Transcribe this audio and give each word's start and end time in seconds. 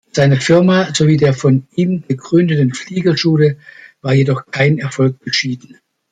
Seiner 0.13 0.37
Firma 0.41 0.91
sowie 0.95 1.15
der 1.17 1.31
von 1.35 1.67
ihm 1.75 2.03
gegründeten 2.07 2.73
Fliegerschule 2.73 3.57
war 4.01 4.15
jedoch 4.15 4.47
kein 4.49 4.79
Erfolg 4.79 5.19
beschieden. 5.19 5.77